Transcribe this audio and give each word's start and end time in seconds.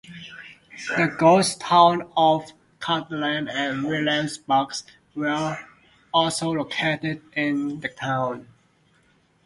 The 0.97 1.15
ghost 1.15 1.61
towns 1.61 2.01
of 2.17 2.53
Cortland 2.79 3.51
and 3.51 3.83
Williamsburg 3.83 4.73
were 5.13 5.59
also 6.11 6.49
located 6.51 7.21
in 7.35 7.81
the 7.81 7.89
town. 7.89 8.47